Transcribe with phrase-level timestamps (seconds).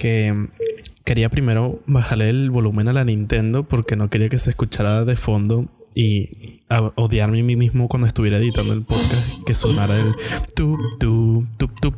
[0.00, 0.48] que
[1.04, 5.14] quería primero bajarle el volumen a la Nintendo porque no quería que se escuchara de
[5.16, 6.60] fondo y
[6.94, 10.14] odiarme a mí mismo cuando estuviera editando el podcast que sonara el
[10.54, 11.90] tu tu tu tu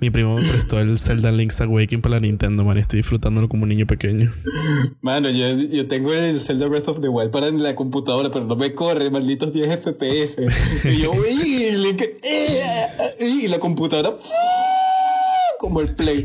[0.00, 2.78] Mi primo me prestó el Zelda Link's Awakening para la Nintendo, man.
[2.78, 4.32] Estoy disfrutándolo como un niño pequeño.
[5.00, 8.56] Mano, yo, yo tengo el Zelda Breath of the Wild para la computadora, pero no
[8.56, 10.36] me corre, malditos 10 FPS.
[10.84, 11.12] Y yo,
[13.20, 14.14] y la computadora,
[15.58, 16.24] como el Play.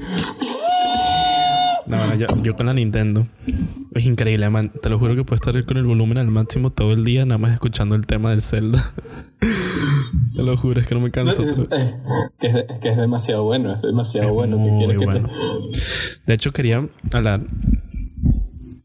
[1.93, 3.27] No, yo, yo, con la Nintendo.
[3.93, 4.71] Es increíble, man.
[4.81, 7.37] Te lo juro que puedo estar con el volumen al máximo todo el día, nada
[7.37, 8.93] más escuchando el tema del Zelda.
[10.35, 11.43] te lo juro, es que no me canso.
[11.43, 11.95] Eh,
[12.39, 14.57] que, es, que es demasiado bueno, es demasiado bueno.
[14.57, 15.29] Muy bueno.
[16.25, 17.41] De hecho, quería hablar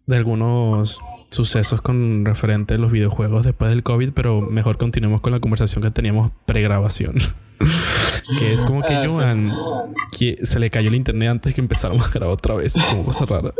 [0.06, 1.00] de algunos
[1.30, 5.82] sucesos con referente a los videojuegos después del COVID, pero mejor continuemos con la conversación
[5.82, 7.14] que teníamos pregrabación.
[8.38, 9.50] que es como que ah, Joan
[10.18, 13.24] que se le cayó el internet antes que empezáramos a grabar otra vez, como cosa
[13.24, 13.54] rara.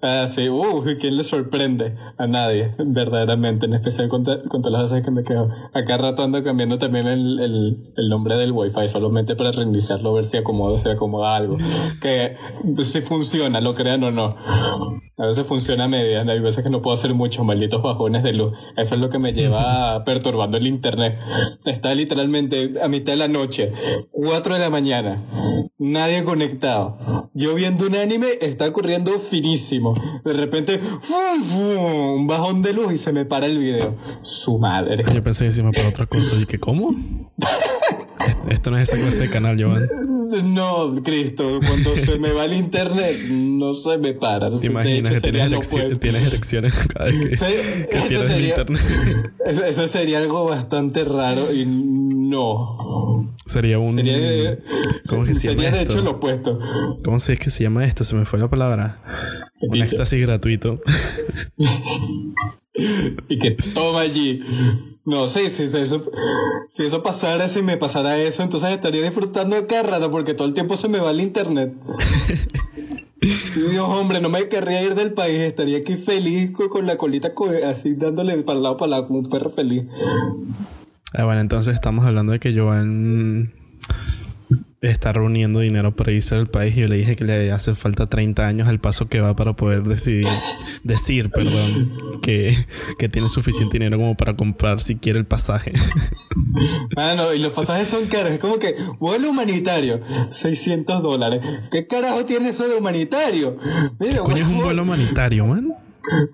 [0.00, 1.94] Ah, sí, uh, ¿quién le sorprende?
[2.16, 5.50] A nadie, verdaderamente, en especial con, con todas las veces que me quedo.
[5.74, 10.24] Acá rato ando cambiando también el, el, el nombre del wifi, solamente para reiniciarlo, ver
[10.24, 11.58] si acomoda, si acomoda algo.
[12.00, 12.36] Que
[12.82, 14.34] si funciona, lo crean o no.
[15.18, 18.32] A veces funciona a media, hay veces que no puedo hacer muchos malditos bajones de
[18.32, 18.54] luz.
[18.78, 21.18] Eso es lo que me lleva perturbando el internet.
[21.66, 23.72] Está literalmente a mitad de la noche,
[24.10, 25.22] 4 de la mañana,
[25.78, 27.30] nadie conectado.
[27.34, 29.94] Yo viendo un anime, está corriendo finísimo.
[30.24, 30.80] De repente,
[31.56, 33.94] un bajón de luz y se me para el video.
[34.22, 35.04] Su madre.
[35.14, 36.94] Yo pensé que se me para otra cosa y que, ¿cómo?
[38.48, 39.88] Esto no es esa clase de canal, Joan.
[40.44, 44.50] No, Cristo, cuando se me va el internet, no se me para.
[44.58, 48.82] ¿Te imaginas que tienes, erecciones cada vez que, pierdes el internet?
[49.66, 51.64] Eso sería algo bastante raro y
[52.32, 53.36] no.
[53.46, 53.94] Sería un.
[53.94, 54.58] Sería,
[55.08, 56.58] ¿Cómo se sería de hecho lo opuesto.
[57.04, 58.04] ¿Cómo se es que se llama esto?
[58.04, 58.96] Se me fue la palabra.
[59.60, 60.80] Un éxtasis gratuito.
[63.28, 64.40] y que toma allí.
[65.04, 66.02] No sé, si, eso,
[66.68, 70.46] si eso pasara, si me pasara eso, entonces estaría disfrutando de cada rato porque todo
[70.46, 71.74] el tiempo se me va el internet.
[73.70, 77.32] Dios, hombre, no me querría ir del país, estaría aquí feliz con la colita
[77.66, 79.84] así dándole para lado para lado como un perro feliz.
[81.14, 83.52] Ah, bueno, entonces estamos hablando de que Joan
[84.80, 88.08] está reuniendo dinero para irse al país y yo le dije que le hace falta
[88.08, 90.26] 30 años al paso que va para poder decidir,
[90.82, 92.56] decir, perdón, que,
[92.98, 95.72] que tiene suficiente dinero como para comprar si quiere el pasaje.
[96.94, 101.44] Bueno, y los pasajes son caros, es como que vuelo humanitario, 600 dólares.
[101.70, 103.56] ¿Qué carajo tiene eso de humanitario?
[103.98, 105.72] Mira, ¿Qué coño es un vuelo humanitario, man?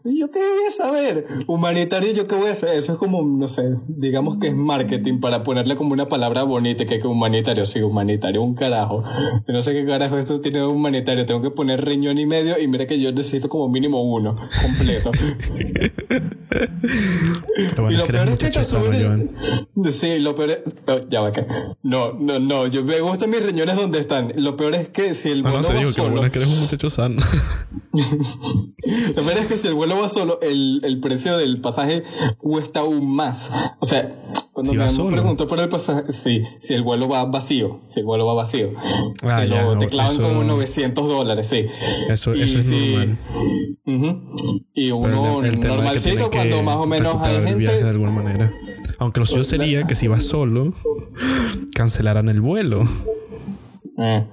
[0.04, 1.26] ¿Yo qué voy a saber?
[1.46, 2.70] Humanitario, ¿yo qué voy a hacer?
[2.70, 6.86] Eso es como, no sé, digamos que es marketing para ponerle como una palabra bonita
[6.86, 7.64] que es humanitario.
[7.66, 9.04] Sí, humanitario, un carajo.
[9.46, 11.26] Yo no sé qué carajo esto tiene humanitario.
[11.26, 15.10] Tengo que poner riñón y medio y mira que yo necesito como mínimo uno, completo.
[17.90, 18.52] y lo peor es que
[19.92, 20.62] Sí, lo peor es...
[21.10, 21.46] ya va que...
[21.82, 22.66] No, no, no.
[22.66, 24.32] Yo me gustan mis riñones donde están.
[24.36, 26.38] Lo peor es que si el no, no, te digo que lo bueno es que
[26.38, 27.16] eres un muchacho sano.
[27.92, 32.02] lo peor es que si el vuelo va solo, el, el precio del pasaje
[32.38, 33.50] cuesta aún más.
[33.80, 34.12] O sea,
[34.52, 38.26] cuando me preguntó por el pasaje, sí, si el vuelo va vacío, si el vuelo
[38.26, 38.70] va vacío,
[39.22, 41.66] ah, te, lo, te clavan como 900 dólares, sí.
[42.08, 43.18] Eso, eso es normal.
[44.74, 47.82] Y uno normalcito cuando más o menos hay gente.
[47.84, 48.50] De alguna manera.
[48.98, 50.74] Aunque lo suyo sería que si vas solo,
[51.74, 52.82] cancelaran el vuelo.
[54.00, 54.24] Eh,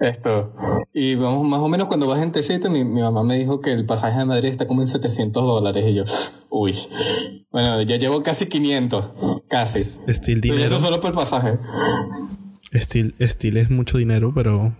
[0.00, 0.54] esto.
[0.92, 3.72] Y vamos, más o menos cuando vas en T7, mi, mi, mamá me dijo que
[3.72, 5.84] el pasaje de Madrid está como en 700 dólares.
[5.88, 6.04] Y yo,
[6.50, 6.74] uy.
[7.50, 9.04] Bueno, ya llevo casi 500.
[9.48, 9.78] Casi.
[10.06, 10.64] Estilo dinero.
[10.64, 11.58] eso solo por el pasaje.
[12.72, 14.72] Estilo es mucho dinero, pero.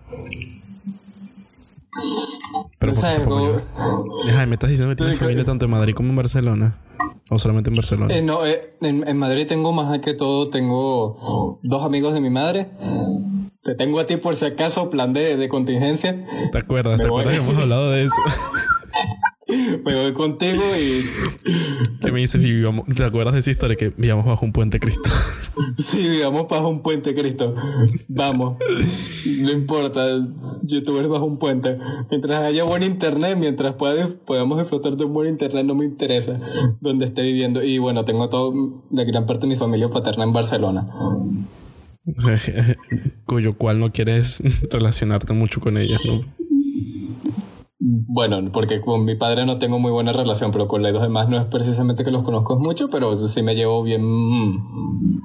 [2.79, 3.61] Pero poco,
[4.47, 6.77] me estás diciendo que tienes familia tanto en Madrid como en Barcelona.
[7.31, 8.15] ¿O solamente en Barcelona?
[8.15, 12.31] Eh, no, eh, en, en Madrid tengo más que todo, tengo dos amigos de mi
[12.31, 12.69] madre
[13.63, 16.15] te tengo a ti por si acaso, plan de, de contingencia.
[16.51, 16.99] ¿Te acuerdas?
[16.99, 18.15] ¿Te acuerdas que hemos hablado de eso?
[19.85, 21.05] me voy contigo y.
[22.01, 22.41] ¿Qué me dices?
[22.95, 25.09] ¿Te acuerdas de esa historia que vivíamos bajo un puente Cristo?
[25.77, 27.55] sí, vivíamos bajo un puente Cristo.
[28.07, 28.57] Vamos.
[29.25, 30.05] No importa.
[30.63, 31.77] Youtubers bajo un puente.
[32.09, 36.39] Mientras haya buen internet, mientras podamos disfrutar de un buen internet, no me interesa
[36.81, 37.63] dónde esté viviendo.
[37.63, 40.87] Y bueno, tengo todo, la gran parte de mi familia paterna en Barcelona.
[43.25, 44.41] cuyo cual no quieres
[44.71, 46.39] relacionarte mucho con ellas, ¿no?
[47.91, 51.37] Bueno, porque con mi padre no tengo muy buena relación, pero con los demás no
[51.37, 54.03] es precisamente que los conozco mucho, pero sí me llevo bien,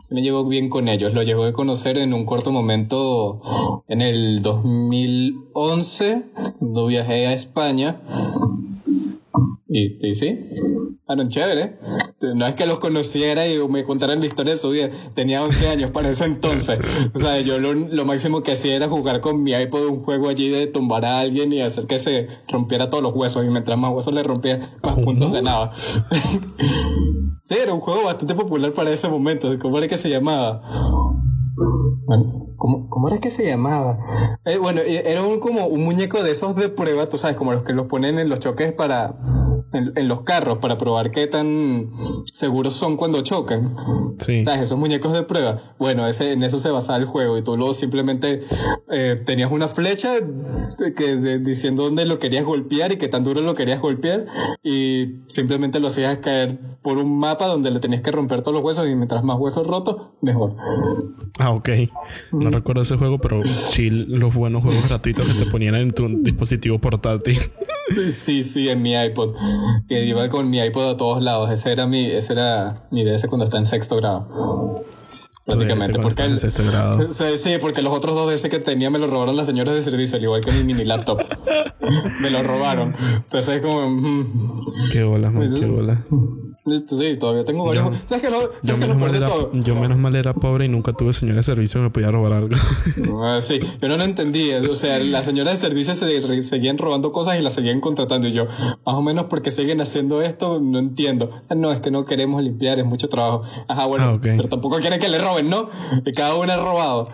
[0.02, 1.12] sí me llevo bien con ellos.
[1.12, 3.42] Lo llevo a conocer en un corto momento
[3.88, 6.24] en el 2011,
[6.58, 8.00] cuando viajé a España.
[9.68, 10.38] Y, y sí,
[11.06, 11.78] fueron chévere.
[12.34, 14.88] No es que los conociera y me contaran la historia de su vida.
[15.14, 16.78] Tenía 11 años para ese entonces.
[17.14, 20.28] O sea, yo lo, lo máximo que hacía era jugar con mi iPod un juego
[20.28, 23.44] allí de tumbar a alguien y hacer que se rompiera todos los huesos.
[23.44, 25.72] Y mientras más huesos le rompía, más puntos ganaba.
[27.42, 29.58] sí, era un juego bastante popular para ese momento.
[29.58, 30.62] ¿Cómo era que se llamaba?
[31.56, 33.98] Bueno, ¿cómo, ¿cómo, era que se llamaba?
[34.44, 37.62] Eh, bueno, era un, como un muñeco de esos de prueba, tú sabes, como los
[37.62, 39.14] que los ponen en los choques para.
[39.72, 41.90] En, en los carros, para probar qué tan
[42.32, 43.74] seguros son cuando chocan.
[44.20, 44.44] Sí.
[44.44, 44.62] ¿Sabes?
[44.62, 45.58] Esos muñecos de prueba.
[45.78, 48.40] Bueno, ese, en eso se basaba el juego y tú luego simplemente
[48.90, 50.10] eh, tenías una flecha
[50.96, 54.26] que, de, diciendo dónde lo querías golpear y qué tan duro lo querías golpear
[54.62, 58.64] y simplemente lo hacías caer por un mapa donde le tenías que romper todos los
[58.64, 60.56] huesos y mientras más huesos rotos, mejor.
[61.44, 61.68] Ah, ok.
[62.32, 66.08] No recuerdo ese juego, pero sí los buenos juegos gratuitos que te ponían en tu
[66.22, 67.38] dispositivo portátil.
[68.10, 69.34] Sí, sí, en mi iPod.
[69.86, 71.50] Que iba con mi iPod a todos lados.
[71.50, 74.82] Ese era mi, ese era mi DS cuando estaba en sexto grado.
[75.44, 75.98] Prácticamente.
[75.98, 77.12] Porque el, sexto grado.
[77.36, 80.16] Sí, porque los otros dos DS que tenía me los robaron las señoras de servicio,
[80.16, 81.20] al igual que mi mini laptop.
[82.20, 82.94] me lo robaron.
[83.16, 83.90] Entonces es como.
[83.90, 86.02] Mm, qué bola, man, qué bola.
[86.66, 87.84] Sí, todavía tengo varios.
[87.90, 89.50] Yo, ¿Sabes que no, ¿sabes yo, que menos lo mal era, todo?
[89.52, 92.32] yo menos mal era pobre y nunca tuve señora de servicio que me podía robar
[92.32, 92.54] algo.
[93.26, 94.60] Ah, sí, yo no lo entendía.
[94.70, 98.28] O sea, las señoras de servicio se seguían robando cosas y las seguían contratando.
[98.28, 101.30] Y yo, más o menos porque siguen haciendo esto, no entiendo.
[101.48, 103.42] Ah, No, es que no queremos limpiar, es mucho trabajo.
[103.68, 104.22] Ajá, bueno, Ah, ok.
[104.22, 105.68] pero tampoco quieren que le roben, ¿no?
[106.04, 107.08] Y cada uno ha robado.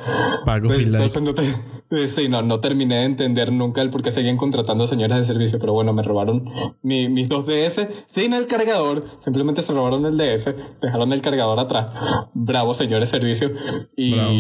[0.44, 1.42] Pago Pues, entonces no te,
[1.90, 5.24] eh, sí, no, no terminé de entender nunca el por qué seguían contratando señoras de
[5.26, 6.48] servicio, pero bueno, me robaron
[6.82, 9.04] mi- mis dos DS sin el cargador,
[9.40, 11.86] simplemente se robaron el DS, dejaron el cargador atrás.
[12.34, 13.50] Bravo, señores servicio.
[13.96, 14.12] Y.
[14.12, 14.32] Bravo.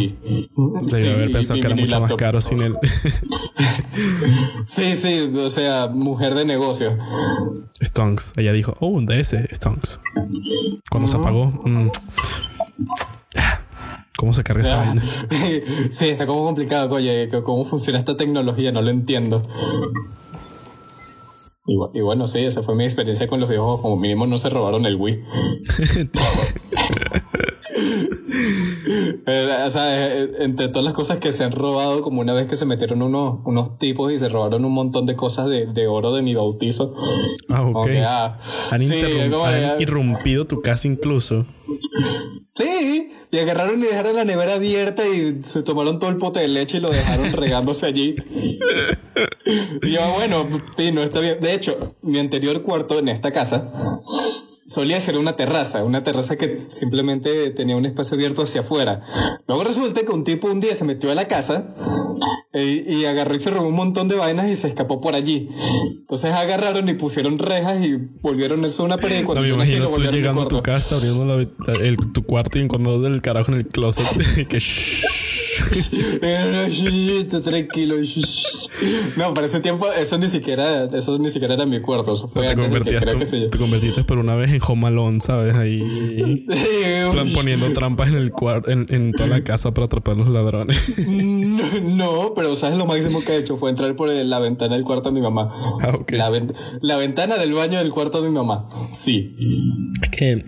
[0.88, 2.18] Sí, haber y pensado mi que era mucho más laptop.
[2.18, 2.74] caro sin él.
[4.66, 6.96] Sí, sí, o sea, mujer de negocio.
[7.82, 8.32] Stonks.
[8.36, 10.00] Ella dijo, oh, un DS, Stonks.
[10.90, 11.90] Cuando se apagó, mm,
[14.16, 15.02] ¿cómo se carga esta vaina?
[15.90, 19.46] sí, está como complicado, oye, cómo funciona esta tecnología, no lo entiendo.
[21.66, 23.82] Y, bu- y bueno, sí, esa fue mi experiencia con los videojuegos.
[23.82, 25.20] Como mínimo no se robaron el Wii.
[29.26, 32.48] Eh, o sea, eh, entre todas las cosas que se han robado, como una vez
[32.48, 35.86] que se metieron unos, unos tipos y se robaron un montón de cosas de, de
[35.86, 36.94] oro de mi bautizo.
[37.50, 37.86] Ah, ok.
[37.86, 38.38] Que, ah,
[38.72, 41.46] Han, sí, han ah, irrumpido tu casa incluso.
[42.56, 46.48] Sí, y agarraron y dejaron la nevera abierta y se tomaron todo el pote de
[46.48, 48.16] leche y lo dejaron regándose allí.
[49.82, 50.46] Y yo, bueno,
[50.76, 51.40] sí, no está bien.
[51.40, 53.70] De hecho, mi anterior cuarto en esta casa
[54.66, 59.04] solía ser una terraza, una terraza que simplemente tenía un espacio abierto hacia afuera.
[59.48, 61.74] Luego resulta que un tipo un día se metió a la casa
[62.52, 65.48] eh, y agarró y se robó un montón de vainas y se escapó por allí.
[66.00, 69.54] Entonces agarraron y pusieron rejas y volvieron eso una pared y No cuando me yo
[69.54, 73.22] imagino lo tú llegando a tu casa, abriendo la- el- tu cuarto y encontrando del
[73.22, 74.06] carajo en el closet.
[74.48, 75.04] que shh.
[77.42, 77.96] tranquilo.
[79.16, 82.14] No, para ese tiempo eso ni siquiera, eso ni siquiera era mi cuarto.
[82.14, 84.50] Eso fue te, antes de que convertías creo tú- que te convertiste por una vez
[84.52, 85.56] en Home Alone, ¿sabes?
[85.56, 85.82] Ahí
[87.12, 90.28] plan- poniendo trampas en el cuarto, en, en toda la casa para atrapar a los
[90.28, 90.76] ladrones.
[91.06, 94.84] No, no, pero sabes lo máximo que he hecho fue entrar por la ventana del
[94.84, 95.50] cuarto de mi mamá.
[95.82, 96.12] Ah, ok.
[96.12, 98.66] La, ven- la ventana del baño del cuarto de mi mamá.
[98.92, 99.36] Sí.
[100.02, 100.44] Es que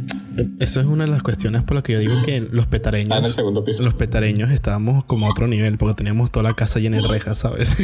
[0.60, 2.66] eso es una de las cuestiones por las que yo digo que los en el
[2.68, 3.82] petareños, segundo piso.
[3.82, 7.38] los petareños estábamos como a otro nivel porque teníamos toda la casa llena de rejas,
[7.38, 7.74] ¿sabes?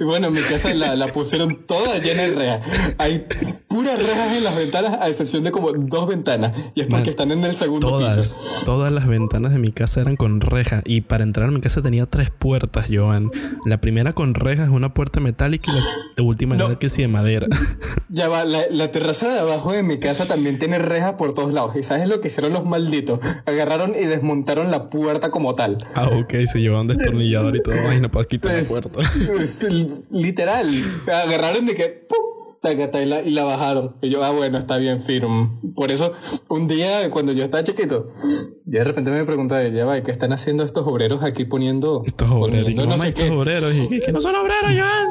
[0.00, 2.94] Y bueno, en mi casa la, la pusieron toda llena de rejas.
[2.98, 3.26] Hay
[3.68, 6.52] puras rejas en las ventanas, a excepción de como dos ventanas.
[6.74, 7.98] Y es porque Man, están en el segundo piso.
[8.00, 11.60] Todas, todas las ventanas de mi casa eran con rejas y para entrar a mi
[11.60, 13.30] casa tenía tres puertas, Joan.
[13.66, 15.80] La primera con rejas es una puerta metálica y la,
[16.16, 16.66] la última No.
[16.66, 17.46] era que sí de madera.
[18.08, 21.52] Ya va, la, la terraza de abajo de mi casa también tiene rejas por todos
[21.52, 21.76] lados.
[21.76, 23.20] ¿Y sabes lo que hicieron los malditos?
[23.44, 25.76] Agarraron y desmontaron la puerta como tal.
[25.94, 27.74] ah, ok, se llevaban destornillador y todo.
[27.88, 28.90] Ay, no puedo quitar la Pues, puerta.
[29.26, 29.66] pues,
[30.10, 30.66] literal.
[31.06, 32.18] Agarraron y que ¡pum!
[32.64, 33.96] y, la, y la bajaron.
[34.00, 35.50] Y yo, ah, bueno, está bien, firme.
[35.74, 36.12] Por eso,
[36.48, 38.08] un día cuando yo estaba chiquito,
[38.66, 42.02] y de repente me preguntaba, ya va, ¿y ¿qué están haciendo estos obreros aquí poniendo?
[42.06, 42.62] Estos obreros.
[42.70, 43.30] Poniendo no sé estos qué?
[43.30, 43.74] obreros.
[43.90, 45.08] Y, que no son obreros, Joan.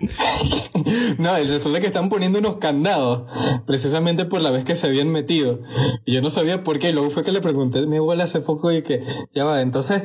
[1.18, 3.24] No, resulta que están poniendo unos candados,
[3.66, 5.60] precisamente por la vez que se habían metido.
[6.04, 6.90] Y yo no sabía por qué.
[6.90, 9.04] Y luego fue que le pregunté a mi abuela hace poco y que,
[9.34, 10.02] ya va, entonces,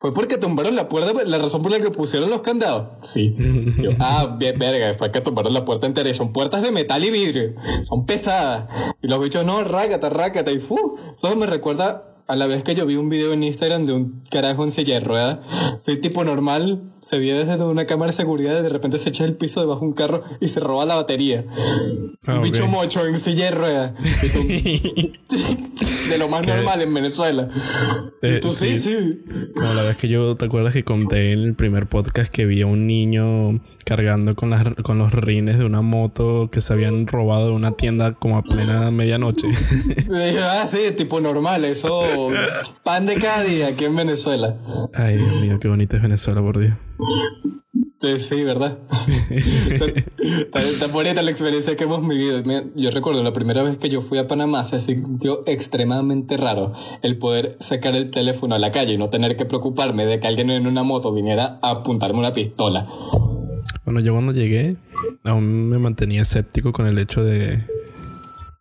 [0.00, 1.12] ¿Fue porque tumbaron la puerta?
[1.26, 2.88] ¿La razón por la que pusieron los candados?
[3.02, 3.36] Sí.
[3.82, 6.08] Yo, ah, bien, verga, fue que tumbaron la puerta entera.
[6.08, 7.50] Y son puertas de metal y vidrio.
[7.86, 8.64] Son pesadas.
[9.02, 10.50] Y los bichos, no, rácata, rácata.
[10.52, 10.98] Y fu.
[11.14, 14.22] Eso me recuerda a la vez que yo vi un video en Instagram de un
[14.30, 15.40] carajo en silla de ruedas,
[15.82, 19.24] soy tipo normal, se ve desde una cámara de seguridad y de repente se echa
[19.24, 21.44] el piso debajo de un carro y se roba la batería.
[21.48, 23.92] un ah, bicho mocho en silla de ruedas.
[26.10, 27.48] de lo más normal en Venezuela.
[28.22, 29.22] Eh, sí, sí.
[29.54, 32.62] Como la vez que yo, ¿te acuerdas que conté en el primer podcast que vi
[32.62, 37.06] a un niño cargando con, las, con los rines de una moto que se habían
[37.06, 39.46] robado de una tienda como a plena medianoche?
[40.42, 42.19] ah, sí, tipo normal, eso
[42.84, 44.56] pan de cada día aquí en Venezuela.
[44.94, 46.74] Ay, Dios mío, qué bonita es Venezuela, por Dios.
[48.18, 48.78] Sí, ¿verdad?
[50.54, 52.42] está, bonita la experiencia que hemos vivido.
[52.74, 56.72] Yo recuerdo la primera vez que yo fui a Panamá se sintió extremadamente raro
[57.02, 60.26] el poder sacar el teléfono a la calle y no tener que preocuparme de que
[60.26, 62.86] alguien en una moto viniera a apuntarme una pistola.
[63.84, 64.76] Bueno, yo cuando llegué
[65.24, 67.62] aún me mantenía escéptico con el hecho de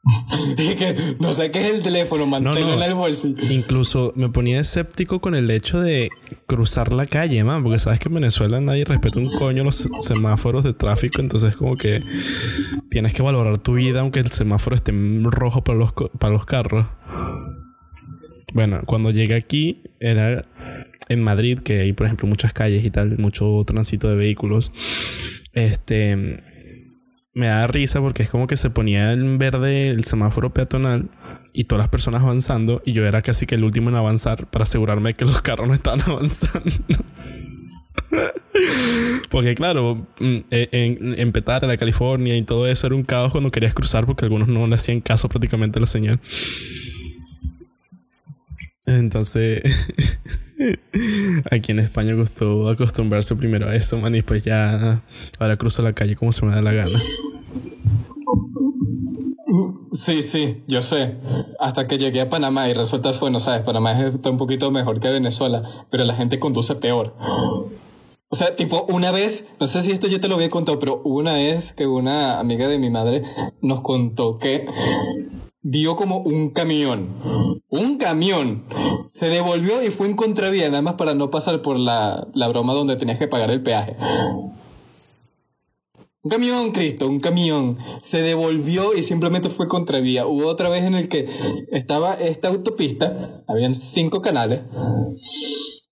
[0.58, 3.36] que no sé qué es el teléfono, manténlo en el bolsillo.
[3.50, 6.10] Incluso me ponía escéptico con el hecho de
[6.48, 10.63] cruzar la calle, man, porque sabes que en Venezuela nadie respeta un coño los semáforos
[10.63, 12.01] de tráfico, entonces como que
[12.89, 16.86] tienes que valorar tu vida aunque el semáforo esté rojo para los, para los carros.
[18.53, 20.44] Bueno, cuando llegué aquí era
[21.10, 24.72] en Madrid, que hay por ejemplo muchas calles y tal, mucho tránsito de vehículos.
[25.53, 26.41] Este
[27.33, 31.09] me da risa porque es como que se ponía en verde el semáforo peatonal
[31.53, 34.63] y todas las personas avanzando y yo era casi que el último en avanzar para
[34.63, 36.71] asegurarme que los carros no estaban avanzando.
[39.29, 43.51] porque claro, mm, e, en, en la California y todo eso era un caos cuando
[43.51, 46.19] querías cruzar porque algunos no le hacían caso prácticamente a la señal.
[48.86, 49.62] Entonces,
[51.51, 55.01] aquí en España costó acostumbrarse primero a eso, man, y pues ya
[55.39, 57.00] ahora cruzo la calle como se me da la gana.
[59.92, 61.16] Sí, sí, yo sé.
[61.60, 65.10] Hasta que llegué a Panamá y resulta, bueno, sabes, Panamá está un poquito mejor que
[65.10, 67.16] Venezuela, pero la gente conduce peor.
[68.32, 71.01] O sea, tipo, una vez, no sé si esto ya te lo había contado, pero
[71.04, 73.24] una vez que una amiga de mi madre
[73.62, 74.68] nos contó que
[75.70, 77.10] vio como un camión.
[77.70, 78.66] Un camión.
[79.08, 82.74] Se devolvió y fue en contravía, nada más para no pasar por la, la broma
[82.74, 83.96] donde tenías que pagar el peaje.
[86.22, 87.78] Un camión, Cristo, un camión.
[88.02, 90.26] Se devolvió y simplemente fue contravía.
[90.26, 91.30] Hubo otra vez en el que
[91.72, 94.62] estaba esta autopista, habían cinco canales,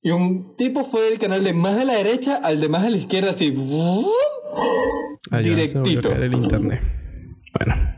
[0.02, 2.90] y un tipo fue del canal de más de la derecha al de más a
[2.90, 3.52] la izquierda, así.
[5.44, 6.12] directito.
[6.12, 6.82] el internet.
[7.54, 7.97] Bueno.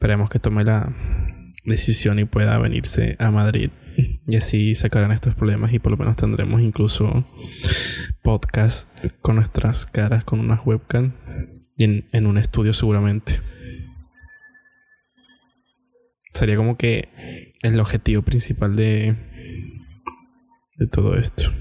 [0.00, 0.96] Esperemos que tome la
[1.62, 3.68] decisión y pueda venirse a Madrid.
[4.26, 7.28] Y así sacarán estos problemas y por lo menos tendremos incluso
[8.22, 8.88] podcast
[9.20, 11.12] con nuestras caras, con unas webcam
[11.76, 13.42] y en, un estudio seguramente.
[16.32, 19.14] Sería como que el objetivo principal de,
[20.76, 21.52] de todo esto.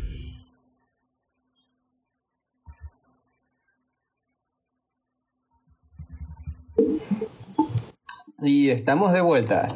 [8.42, 9.68] Y estamos de vuelta.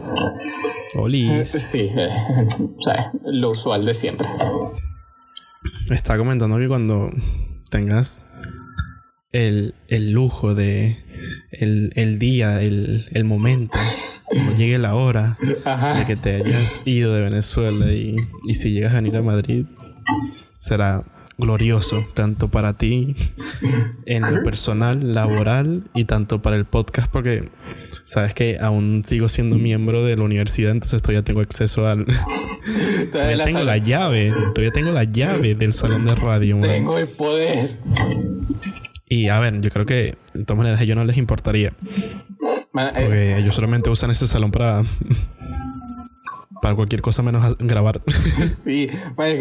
[0.95, 1.49] Olis.
[1.71, 1.89] Sí,
[2.59, 4.27] o sea, lo usual de siempre.
[5.89, 7.09] Estaba comentando que cuando
[7.69, 8.23] tengas
[9.31, 9.73] el,
[10.11, 10.97] lujo de
[11.51, 13.77] el, día, el, el, momento,
[14.25, 15.37] cuando llegue la hora
[15.97, 18.13] de que te hayas ido de Venezuela y,
[18.47, 19.65] y si llegas a venir a Madrid,
[20.59, 21.03] será
[21.37, 23.15] glorioso, tanto para ti
[24.05, 27.49] en lo personal, laboral y tanto para el podcast, porque
[28.05, 32.05] sabes que aún sigo siendo miembro de la universidad, entonces todavía tengo acceso al.
[33.11, 36.59] todavía tengo la llave, todavía tengo la llave del salón de radio.
[36.59, 37.71] Tengo el poder.
[39.09, 41.69] Y a ver, yo creo que de todas maneras a ellos no les importaría.
[41.69, 41.73] Eh,
[42.73, 44.83] porque ellos solamente usan ese salón para
[46.63, 48.01] para cualquier cosa menos grabar.
[48.63, 48.89] sí,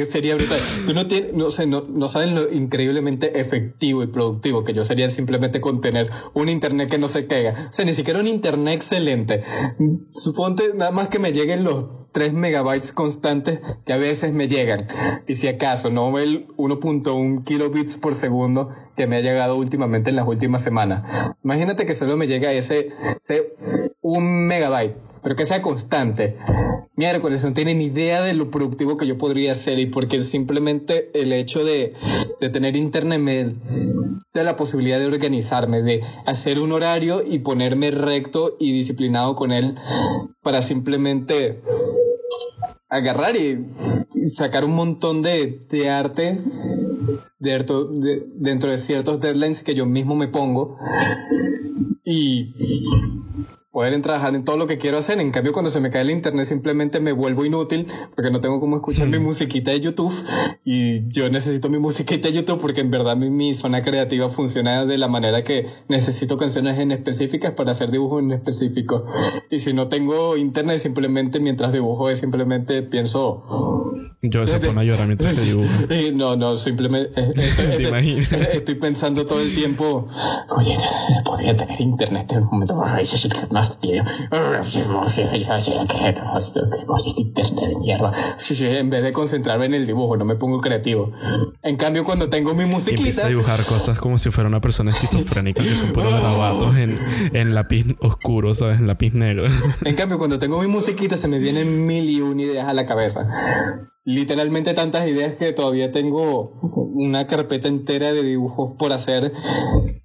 [0.08, 0.58] sería brutal.
[0.86, 4.82] Tú no, tienes, no, sé, no, no sabes lo increíblemente efectivo y productivo que yo
[4.82, 7.54] sería simplemente con tener un internet que no se caiga.
[7.70, 9.44] O sea, ni siquiera un internet excelente.
[10.10, 14.84] Suponte nada más que me lleguen los 3 megabytes constantes que a veces me llegan.
[15.28, 20.16] Y si acaso no el 1.1 kilobits por segundo que me ha llegado últimamente en
[20.16, 21.34] las últimas semanas.
[21.44, 22.88] Imagínate que solo me llega ese,
[23.20, 23.54] ese
[24.00, 26.36] un megabyte pero que sea constante.
[26.96, 31.32] Miércoles, no tienen idea de lo productivo que yo podría ser y porque simplemente el
[31.32, 31.94] hecho de,
[32.40, 33.54] de tener internet me
[34.34, 39.52] da la posibilidad de organizarme, de hacer un horario y ponerme recto y disciplinado con
[39.52, 39.76] él
[40.42, 41.60] para simplemente
[42.92, 43.66] agarrar y,
[44.26, 46.38] sacar un montón de, de arte
[47.40, 50.76] de, dentro de ciertos deadlines que yo mismo me pongo
[52.04, 52.54] y
[53.72, 55.18] poder trabajar en todo lo que quiero hacer.
[55.18, 58.60] En cambio, cuando se me cae el internet, simplemente me vuelvo inútil porque no tengo
[58.60, 60.12] cómo escuchar mi musiquita de YouTube
[60.62, 64.84] y yo necesito mi musiquita de YouTube porque en verdad mi, mi, zona creativa funciona
[64.84, 69.06] de la manera que necesito canciones en específicas para hacer dibujos en específico.
[69.50, 73.42] Y si no tengo internet, simplemente mientras dibujo, es simplemente pienso.
[74.20, 75.68] Yo se pone a llorar mientras dibujo.
[76.14, 77.18] No, no, simplemente.
[77.18, 80.06] Eh, eh, estoy, estoy, pensando todo el tiempo.
[80.56, 80.76] Oye,
[81.24, 82.74] podría tener internet en un momento
[83.62, 84.04] más video.
[87.16, 88.12] internet de mierda.
[88.60, 91.12] En vez de concentrarme en el dibujo, no me pongo creativo.
[91.62, 93.00] En cambio, cuando tengo mi musiquita.
[93.00, 96.98] Empieza a dibujar cosas como si fuera una persona esquizofrénica, que son puros grabados en,
[97.32, 98.80] en lápiz oscuro, ¿sabes?
[98.80, 99.46] En lápiz negro.
[99.84, 102.86] En cambio, cuando tengo mi musiquita, se me vienen mil y una ideas a la
[102.86, 103.28] cabeza
[104.04, 106.58] literalmente tantas ideas que todavía tengo
[106.94, 109.32] una carpeta entera de dibujos por hacer,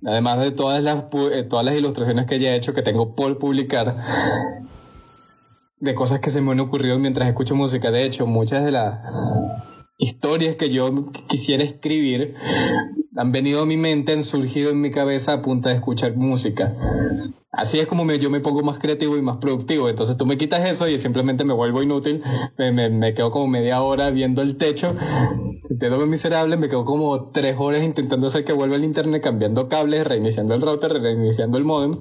[0.06, 3.38] además de todas las, eh, todas las ilustraciones que ya he hecho que tengo por
[3.40, 3.98] publicar,
[5.80, 7.92] de cosas que se me han ocurrido mientras escucho música.
[7.92, 9.00] De hecho, muchas de las
[9.98, 12.36] historias que yo quisiera escribir
[13.18, 16.74] han venido a mi mente, han surgido en mi cabeza a punta de escuchar música.
[17.52, 19.90] Así es como me, yo me pongo más creativo y más productivo.
[19.90, 22.22] Entonces tú me quitas eso y simplemente me vuelvo inútil.
[22.58, 24.96] Me, me, me quedo como media hora viendo el techo,
[25.62, 26.58] sintiéndome miserable.
[26.58, 30.62] Me quedo como tres horas intentando hacer que vuelva el internet, cambiando cables, reiniciando el
[30.62, 31.94] router, reiniciando el modem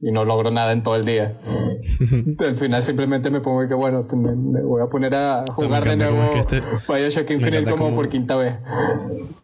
[0.00, 1.36] y no logro nada en todo el día.
[2.38, 6.30] Al final simplemente me pongo que bueno, me, voy a poner a jugar de nuevo
[6.34, 8.54] este, Bioshock Infinite como, por quinta vez.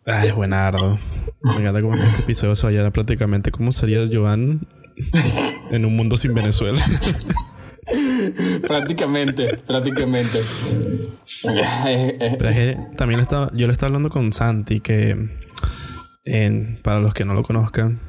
[0.07, 0.99] Ay, buenardo.
[1.43, 4.67] Me encanta como este episodio se vaya prácticamente cómo sería Joan
[5.71, 6.83] en un mundo sin Venezuela.
[8.67, 10.41] prácticamente, prácticamente.
[11.43, 15.29] Pero es que también estaba, yo le estaba hablando con Santi que
[16.25, 18.01] en, para los que no lo conozcan,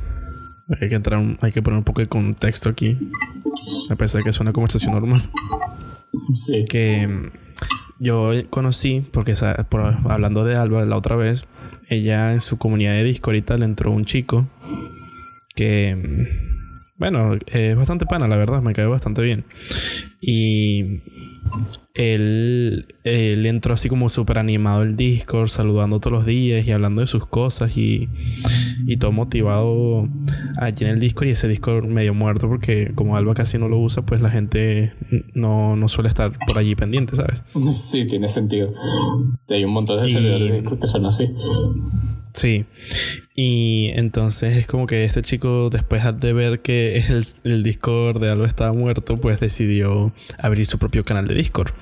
[0.70, 2.98] hay que entrar, hay que poner un poco de contexto aquí.
[3.92, 5.22] A pesar de que es una conversación normal.
[6.34, 6.64] Sí.
[6.68, 7.32] Que
[8.00, 9.36] yo conocí, porque
[10.10, 11.46] hablando de Alba la otra vez,
[11.90, 14.48] ella en su comunidad de disco ahorita le entró un chico
[15.56, 16.28] que,
[16.98, 19.46] bueno, es bastante pana, la verdad, me cae bastante bien.
[20.20, 21.02] Y
[21.94, 27.02] él, él entró así como súper animado el Discord, saludando todos los días y hablando
[27.02, 28.10] de sus cosas y,
[28.86, 30.08] y todo motivado
[30.58, 33.78] allí en el Discord y ese Discord medio muerto porque como Alba casi no lo
[33.78, 34.94] usa, pues la gente
[35.34, 37.44] no, no suele estar por allí pendiente, ¿sabes?
[37.76, 38.74] Sí, tiene sentido.
[39.50, 41.30] Hay un montón de servidores de Discord que son así.
[42.34, 42.66] Sí.
[43.38, 48.32] Y entonces es como que este chico, después de ver que el, el, Discord de
[48.32, 51.74] Alba estaba muerto, pues decidió abrir su propio canal de Discord.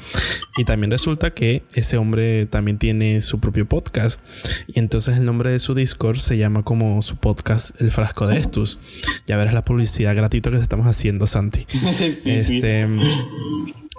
[0.57, 4.19] Y también resulta que ese hombre también tiene su propio podcast.
[4.65, 8.37] Y entonces el nombre de su Discord se llama como su podcast El Frasco de
[8.37, 8.79] Estus.
[9.27, 11.67] Ya verás la publicidad gratuita que te estamos haciendo, Santi.
[12.25, 12.87] este.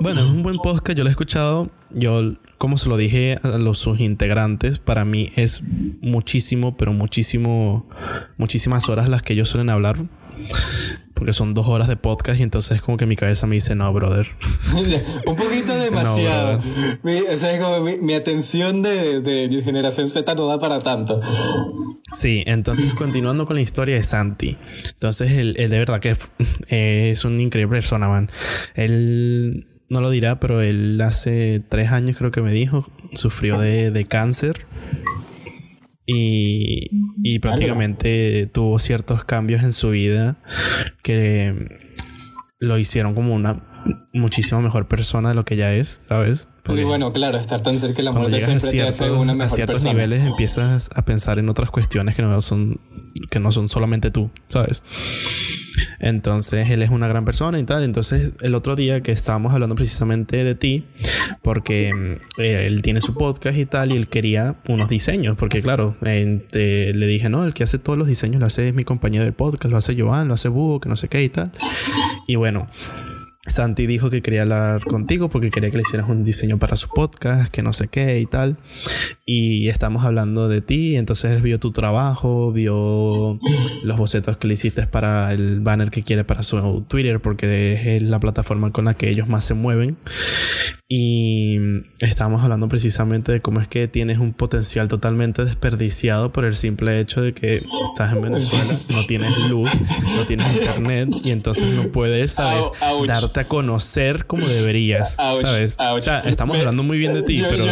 [0.00, 1.70] Bueno, es un buen podcast, yo lo he escuchado.
[1.92, 5.60] Yo como se lo dije a los sus integrantes, para mí es
[6.00, 7.86] muchísimo, pero muchísimo,
[8.36, 9.96] muchísimas horas las que ellos suelen hablar.
[11.14, 13.76] Porque son dos horas de podcast y entonces es como que mi cabeza me dice,
[13.76, 14.28] no, brother.
[15.26, 16.60] Un poquito demasiado.
[17.02, 21.20] mi, o sea, como mi, atención de, de, generación Z no da para tanto.
[22.12, 24.56] Sí, entonces continuando con la historia de Santi.
[24.88, 26.30] Entonces él, de verdad que es,
[26.68, 28.30] es un increíble persona, man.
[28.74, 34.06] Él no lo dirá, pero él hace tres años creo que me dijo, sufrió de,
[34.08, 34.66] cáncer.
[36.04, 36.90] Y,
[37.22, 40.36] y prácticamente tuvo ciertos cambios en su vida
[41.02, 41.93] que
[42.64, 43.60] lo hicieron como una
[44.12, 46.48] muchísimo mejor persona de lo que ya es, ¿sabes?
[46.62, 49.54] Porque bueno, claro, estar tan cerca de la muerte siempre a te una mejor A
[49.54, 52.80] ciertos niveles empiezas a pensar en otras cuestiones que no son
[53.30, 54.82] que no son solamente tú, ¿sabes?
[55.98, 57.84] Entonces él es una gran persona y tal.
[57.84, 60.84] Entonces el otro día que estábamos hablando precisamente de ti,
[61.42, 65.96] porque eh, él tiene su podcast y tal, y él quería unos diseños, porque claro,
[66.02, 69.34] le dije, no, el que hace todos los diseños lo hace es mi compañero del
[69.34, 71.52] podcast, lo hace Joan, lo hace Búho, que no sé qué y tal.
[72.26, 72.66] Y bueno,
[73.46, 76.88] Santi dijo que quería hablar contigo porque quería que le hicieras un diseño para su
[76.88, 78.56] podcast, que no sé qué y tal.
[79.26, 83.34] Y estamos hablando de ti, entonces él vio tu trabajo, vio
[83.84, 88.02] los bocetos que le hiciste para el banner que quiere para su Twitter, porque es
[88.02, 89.98] la plataforma con la que ellos más se mueven.
[90.96, 91.58] Y
[91.98, 97.00] estábamos hablando precisamente de cómo es que tienes un potencial totalmente desperdiciado por el simple
[97.00, 99.68] hecho de que estás en Venezuela, no tienes luz,
[100.16, 102.68] no tienes internet y entonces no puedes, ¿sabes?
[103.08, 105.76] Darte a conocer como deberías, ¿sabes?
[105.80, 107.64] O sea, estamos hablando muy bien de ti, pero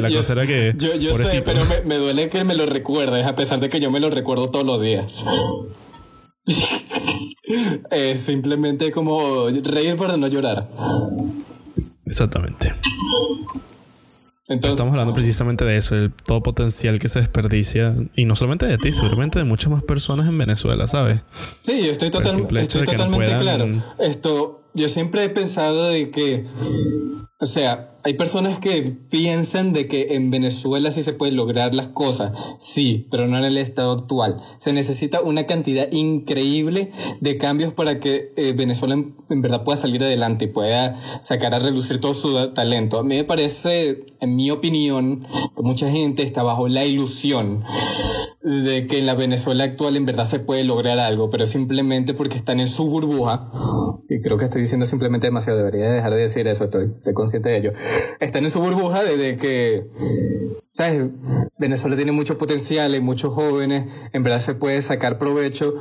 [0.00, 0.72] la cosa era que...
[0.78, 3.80] Yo, yo sé, pero me, me, duele que me lo recuerdes, a pesar de que
[3.80, 5.12] yo me lo recuerdo todos los días.
[7.90, 10.70] es simplemente como reír para no llorar.
[12.06, 12.74] Exactamente.
[14.48, 18.66] Entonces, Estamos hablando precisamente de eso, el todo potencial que se desperdicia, y no solamente
[18.66, 21.20] de ti, seguramente de muchas más personas en Venezuela, ¿sabes?
[21.62, 23.66] Sí, yo estoy, estoy totalmente claro.
[24.00, 26.46] Esto, yo siempre he pensado de que
[27.42, 31.88] o sea, hay personas que piensan de que en Venezuela sí se pueden lograr las
[31.88, 34.40] cosas, sí, pero no en el estado actual.
[34.58, 40.04] Se necesita una cantidad increíble de cambios para que eh, Venezuela en, verdad pueda salir
[40.04, 43.00] adelante y pueda sacar a relucir todo su talento.
[43.00, 47.64] A mí me parece, en mi opinión, que mucha gente está bajo la ilusión
[48.44, 52.36] de que en la Venezuela actual en verdad se puede lograr algo, pero simplemente porque
[52.36, 53.48] están en su burbuja,
[54.08, 57.50] y creo que estoy diciendo simplemente demasiado, debería dejar de decir eso, estoy, estoy consciente
[57.50, 57.72] de ello,
[58.18, 59.86] están en su burbuja de, que,
[60.72, 61.10] ¿sabes?
[61.58, 65.74] Venezuela tiene mucho potencial, hay muchos jóvenes, en verdad se puede sacar provecho,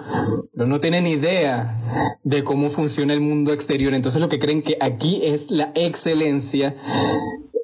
[0.54, 4.78] pero no tienen idea de cómo funciona el mundo exterior, entonces lo que creen que
[4.82, 6.76] aquí es la excelencia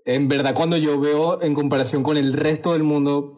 [0.07, 3.35] en verdad cuando yo veo en comparación con el resto del mundo,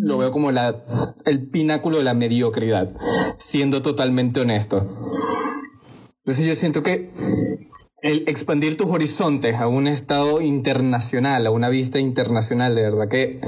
[0.00, 0.84] lo veo como la,
[1.24, 2.92] el pináculo de la mediocridad,
[3.38, 4.86] siendo totalmente honesto.
[6.18, 7.10] Entonces yo siento que
[8.02, 13.40] el expandir tus horizontes a un estado internacional, a una vista internacional, de verdad que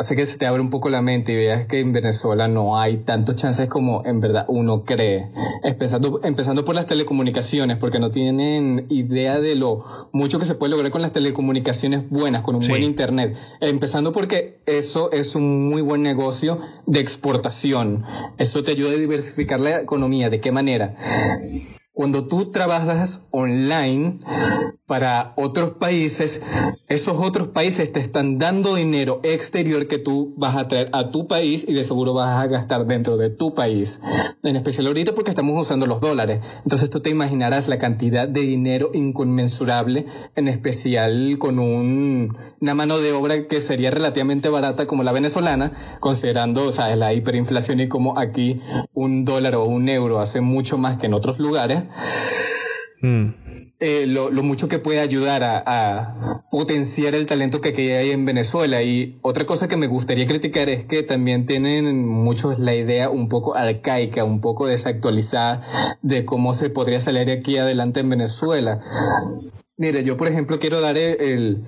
[0.00, 2.80] hace que se te abra un poco la mente y veas que en Venezuela no
[2.80, 5.30] hay tantos chances como en verdad uno cree.
[5.62, 10.70] Empezando, empezando por las telecomunicaciones, porque no tienen idea de lo mucho que se puede
[10.70, 13.36] lograr con las telecomunicaciones buenas, con un buen internet.
[13.60, 18.02] Empezando porque eso es un muy buen negocio de exportación.
[18.38, 20.30] Eso te ayuda a diversificar la economía.
[20.30, 20.96] ¿De qué manera?
[21.92, 24.20] Cuando tú trabajas online
[24.90, 26.42] para otros países,
[26.88, 31.28] esos otros países te están dando dinero exterior que tú vas a traer a tu
[31.28, 34.00] país y de seguro vas a gastar dentro de tu país.
[34.42, 36.40] En especial ahorita porque estamos usando los dólares.
[36.64, 42.98] Entonces tú te imaginarás la cantidad de dinero inconmensurable, en especial con un, una mano
[42.98, 47.86] de obra que sería relativamente barata como la venezolana, considerando, o sea, la hiperinflación y
[47.86, 48.60] como aquí
[48.92, 51.84] un dólar o un euro hace mucho más que en otros lugares.
[53.02, 53.49] Mm.
[53.82, 58.82] Eh, lo, mucho que puede ayudar a, potenciar el talento que hay en Venezuela.
[58.82, 63.30] Y otra cosa que me gustaría criticar es que también tienen muchos la idea un
[63.30, 65.62] poco arcaica, un poco desactualizada
[66.02, 68.80] de cómo se podría salir aquí adelante en Venezuela.
[69.80, 71.62] Mire, yo por ejemplo quiero dar el,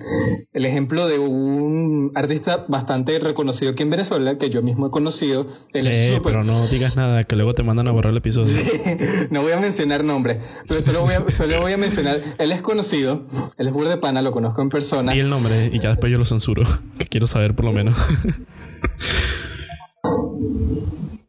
[0.53, 5.47] el, ejemplo de un artista bastante reconocido aquí en Venezuela, que yo mismo he conocido.
[5.73, 8.53] eh, Pero no digas nada, que luego te mandan a borrar el episodio.
[9.31, 12.61] no voy a mencionar nombres, pero solo voy a, solo voy a mencionar, él es
[12.61, 13.25] conocido,
[13.57, 15.15] él es de Pana, lo conozco en persona.
[15.15, 16.61] Y el nombre, y ya después yo lo censuro,
[16.99, 17.95] que quiero saber por lo menos.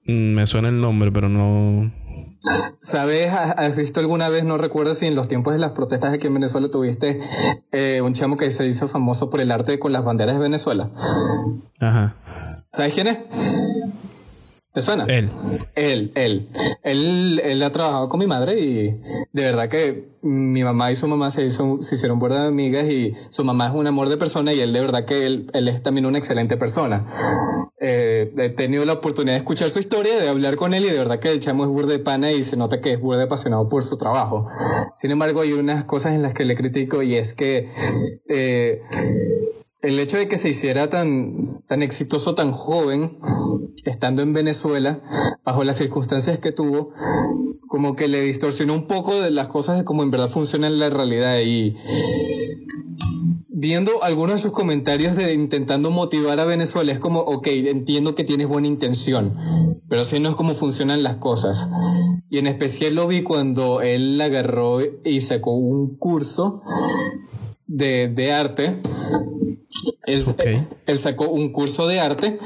[0.07, 1.91] Mm, me suena el nombre, pero no...
[2.83, 3.33] ¿Sabes?
[3.33, 6.35] ¿Has visto alguna vez, no recuerdo si en los tiempos de las protestas aquí en
[6.35, 7.21] Venezuela tuviste
[7.73, 10.91] eh, un chamo que se hizo famoso por el arte con las banderas de Venezuela?
[11.81, 12.17] Ajá.
[12.73, 13.19] ¿Sabes quién es?
[14.75, 15.05] ¿Te suena?
[15.05, 15.31] Él.
[15.77, 16.49] Él, él.
[16.83, 19.01] Él, él ha trabajado con mi madre y
[19.33, 23.15] de verdad que mi mamá y su mamá se, hizo, se hicieron buenas amigas y
[23.31, 25.81] su mamá es un amor de persona y él de verdad que él, él es
[25.81, 27.07] también una excelente persona.
[27.79, 30.99] Eh, he tenido la oportunidad de escuchar su historia, de hablar con él y de
[30.99, 33.69] verdad que el chamo es burde de pana y se nota que es burde apasionado
[33.69, 34.49] por su trabajo.
[34.97, 37.69] Sin embargo, hay unas cosas en las que le critico y es que
[38.29, 38.83] eh,
[39.85, 43.19] el hecho de que se hiciera tan, tan exitoso, tan joven,
[43.85, 45.01] estando en Venezuela,
[45.45, 46.93] bajo las circunstancias que tuvo,
[47.69, 50.79] como que le distorsionó un poco de las cosas de cómo en verdad funciona en
[50.79, 51.77] la realidad y
[53.51, 58.25] viendo algunos de sus comentarios de intentando motivar a Venezuela, es como, ok, entiendo que
[58.25, 59.35] tienes buena intención,
[59.89, 61.69] pero así no es como funcionan las cosas.
[62.31, 66.63] Y en especial lo vi cuando él agarró y sacó un curso
[67.67, 68.75] de, de arte
[70.15, 72.39] él, él, sacó un curso de arte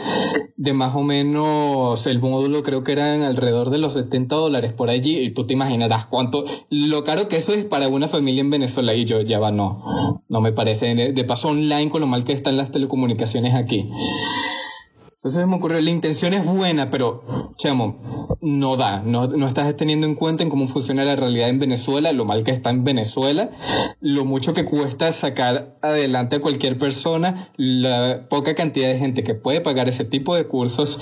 [0.59, 4.91] de más o menos, el módulo creo que eran alrededor de los 70 dólares por
[4.91, 8.51] allí, y tú te imaginarás cuánto, lo caro que eso es para una familia en
[8.51, 9.85] Venezuela, y yo ya va, no,
[10.29, 13.89] no me parece, de, paso online con lo mal que están las telecomunicaciones aquí.
[15.19, 19.03] Entonces me ocurrió, la intención es buena, pero, chamo, no da.
[19.03, 22.45] No, no estás teniendo en cuenta en cómo funciona la realidad en Venezuela, lo mal
[22.45, 23.51] que está en Venezuela,
[24.01, 29.35] lo mucho que cuesta sacar adelante a cualquier persona, la poca cantidad de gente que
[29.35, 31.01] puede pagar ese tipo de cursos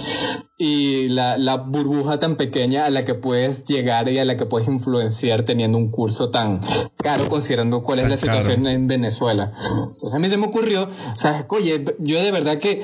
[0.56, 4.46] y la, la burbuja tan pequeña a la que puedes llegar y a la que
[4.46, 6.62] puedes influenciar teniendo un curso tan
[6.96, 9.52] caro considerando cuál es la situación en Venezuela.
[9.92, 12.82] Entonces a mí se me ocurrió, o sea, oye, yo de verdad que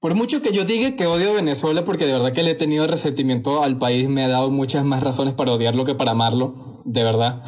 [0.00, 2.86] por mucho que yo diga que odio Venezuela, porque de verdad que le he tenido
[2.86, 7.02] resentimiento al país, me ha dado muchas más razones para odiarlo que para amarlo, de
[7.02, 7.42] verdad.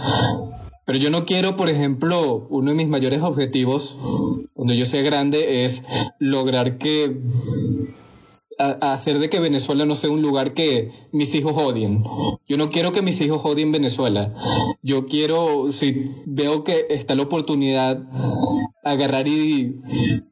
[0.84, 3.96] Pero yo no quiero, por ejemplo, uno de mis mayores objetivos
[4.54, 5.84] cuando yo sea grande es
[6.18, 7.16] lograr que
[8.60, 12.04] a, hacer de que Venezuela no sea un lugar que mis hijos odien.
[12.46, 14.32] Yo no quiero que mis hijos odien Venezuela.
[14.82, 18.02] Yo quiero, si veo que está la oportunidad,
[18.84, 19.80] agarrar y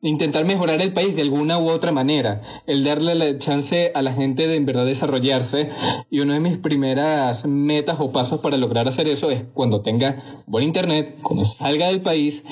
[0.02, 2.42] intentar mejorar el país de alguna u otra manera.
[2.66, 5.70] El darle la chance a la gente de en verdad desarrollarse.
[6.10, 10.22] Y una de mis primeras metas o pasos para lograr hacer eso es cuando tenga
[10.46, 12.44] buen internet, cuando salga del país,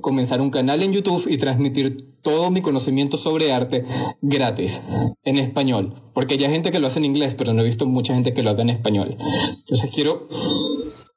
[0.00, 3.84] comenzar un canal en YouTube y transmitir todo mi conocimiento sobre arte
[4.20, 4.80] gratis
[5.24, 5.94] en español.
[6.14, 8.34] Porque ya hay gente que lo hace en inglés, pero no he visto mucha gente
[8.34, 9.16] que lo haga en español.
[9.18, 10.28] Entonces quiero,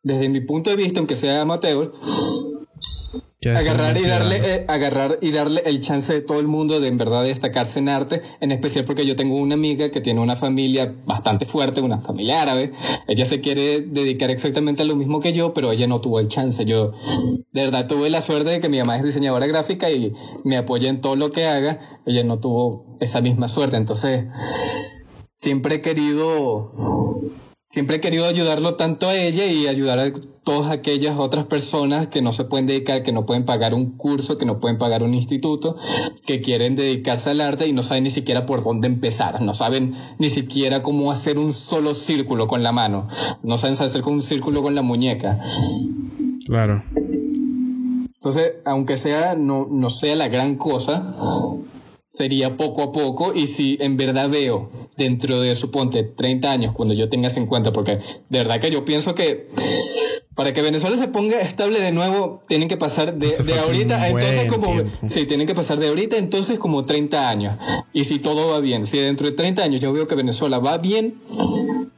[0.04, 1.92] desde mi punto de vista, aunque sea amateur,
[3.50, 6.98] agarrar y darle eh, agarrar y darle el chance de todo el mundo de en
[7.00, 10.94] verdad destacarse en arte en especial porque yo tengo una amiga que tiene una familia
[11.06, 12.72] bastante fuerte una familia árabe.
[13.08, 16.28] Ella se quiere dedicar exactamente a lo mismo que yo pero ella no tuvo el
[16.28, 16.66] chance.
[16.66, 16.92] Yo
[17.52, 20.90] de verdad tuve la suerte de que mi mamá es diseñadora gráfica y me apoya
[20.90, 21.80] en todo lo que haga.
[22.06, 23.76] Ella no tuvo esa misma suerte.
[23.76, 24.26] Entonces
[25.34, 26.72] siempre he querido
[27.72, 30.12] siempre he querido ayudarlo tanto a ella y ayudar a
[30.44, 34.38] todas aquellas otras personas que no se pueden dedicar, que no pueden pagar un curso,
[34.38, 35.78] que no pueden pagar un instituto,
[36.26, 39.94] que quieren dedicarse al arte y no saben ni siquiera por dónde empezar, no saben
[40.20, 43.08] ni siquiera cómo hacer un solo círculo con la mano,
[43.42, 45.40] no saben hacer un círculo con la muñeca.
[46.46, 46.84] Claro.
[48.16, 51.16] Entonces, aunque sea, no, no sea la gran cosa,
[52.12, 56.94] sería poco a poco y si en verdad veo dentro de, suponte, 30 años, cuando
[56.94, 59.48] yo tenga 50, porque de verdad que yo pienso que
[60.36, 64.52] para que Venezuela se ponga estable de nuevo, tienen que pasar de, de ahorita, entonces
[64.52, 67.58] como, sí, tienen que pasar de ahorita entonces como 30 años.
[67.92, 70.78] Y si todo va bien, si dentro de 30 años yo veo que Venezuela va
[70.78, 71.16] bien,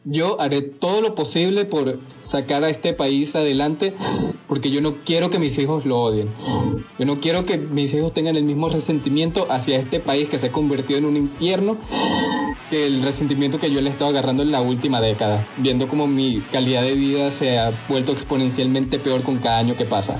[0.03, 3.93] yo haré todo lo posible por sacar a este país adelante,
[4.47, 6.27] porque yo no quiero que mis hijos lo odien.
[6.97, 10.47] Yo no quiero que mis hijos tengan el mismo resentimiento hacia este país que se
[10.47, 11.77] ha convertido en un infierno
[12.73, 16.07] que el resentimiento que yo le he estado agarrando en la última década, viendo como
[16.07, 20.19] mi calidad de vida se ha vuelto exponencialmente peor con cada año que pasa.